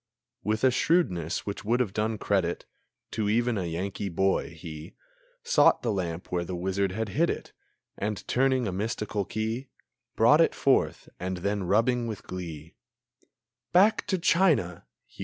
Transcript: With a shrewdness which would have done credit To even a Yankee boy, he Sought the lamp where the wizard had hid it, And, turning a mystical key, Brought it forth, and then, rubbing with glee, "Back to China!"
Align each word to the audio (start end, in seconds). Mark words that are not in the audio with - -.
With 0.43 0.63
a 0.63 0.71
shrewdness 0.71 1.45
which 1.45 1.63
would 1.63 1.79
have 1.79 1.93
done 1.93 2.17
credit 2.17 2.65
To 3.11 3.29
even 3.29 3.55
a 3.55 3.65
Yankee 3.65 4.09
boy, 4.09 4.49
he 4.49 4.95
Sought 5.43 5.83
the 5.83 5.91
lamp 5.91 6.31
where 6.31 6.43
the 6.43 6.55
wizard 6.55 6.91
had 6.91 7.09
hid 7.09 7.29
it, 7.29 7.53
And, 7.99 8.27
turning 8.27 8.67
a 8.67 8.71
mystical 8.71 9.25
key, 9.25 9.69
Brought 10.15 10.41
it 10.41 10.55
forth, 10.55 11.07
and 11.19 11.37
then, 11.45 11.65
rubbing 11.65 12.07
with 12.07 12.23
glee, 12.23 12.73
"Back 13.73 14.07
to 14.07 14.17
China!" 14.17 14.87